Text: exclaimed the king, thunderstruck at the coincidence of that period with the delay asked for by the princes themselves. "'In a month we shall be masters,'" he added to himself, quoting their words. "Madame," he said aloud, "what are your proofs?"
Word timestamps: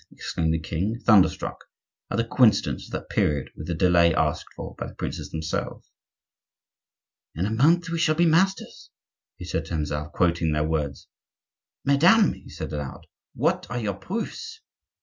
exclaimed 0.09 0.51
the 0.51 0.57
king, 0.59 0.99
thunderstruck 1.05 1.65
at 2.09 2.17
the 2.17 2.23
coincidence 2.23 2.87
of 2.87 2.91
that 2.91 3.07
period 3.11 3.51
with 3.55 3.67
the 3.67 3.75
delay 3.75 4.11
asked 4.15 4.47
for 4.55 4.73
by 4.73 4.87
the 4.87 4.95
princes 4.95 5.29
themselves. 5.29 5.91
"'In 7.35 7.45
a 7.45 7.51
month 7.51 7.87
we 7.87 7.99
shall 7.99 8.15
be 8.15 8.25
masters,'" 8.25 8.89
he 9.37 9.45
added 9.51 9.65
to 9.65 9.75
himself, 9.75 10.11
quoting 10.11 10.53
their 10.53 10.67
words. 10.67 11.07
"Madame," 11.85 12.33
he 12.33 12.49
said 12.49 12.73
aloud, 12.73 13.05
"what 13.35 13.67
are 13.69 13.79
your 13.79 13.93
proofs?" 13.93 14.61